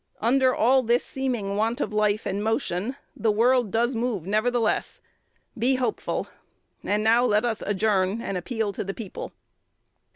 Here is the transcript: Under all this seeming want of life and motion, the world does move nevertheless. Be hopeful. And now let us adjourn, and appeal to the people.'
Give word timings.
Under 0.19 0.51
all 0.55 0.81
this 0.81 1.03
seeming 1.05 1.55
want 1.57 1.79
of 1.79 1.93
life 1.93 2.25
and 2.25 2.43
motion, 2.43 2.95
the 3.15 3.31
world 3.31 3.69
does 3.69 3.95
move 3.95 4.25
nevertheless. 4.25 4.99
Be 5.55 5.75
hopeful. 5.75 6.27
And 6.83 7.03
now 7.03 7.23
let 7.23 7.45
us 7.45 7.61
adjourn, 7.63 8.19
and 8.19 8.35
appeal 8.35 8.71
to 8.71 8.83
the 8.83 8.95
people.' 8.95 9.31